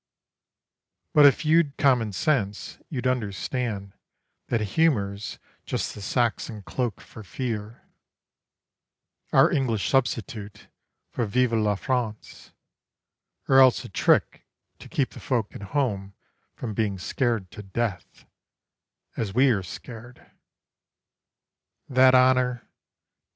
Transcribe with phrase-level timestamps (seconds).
[1.13, 3.93] But if you'd commonsense, you'd understand
[4.47, 7.87] That humour's just the Saxon cloak for fear,
[9.31, 10.69] Our English substitute
[11.11, 12.51] for "Vive la France,"
[13.47, 14.47] Or else a trick
[14.79, 16.15] to keep the folk at home
[16.55, 18.25] From being scared to death
[19.15, 20.31] as we are scared;
[21.87, 22.67] That honour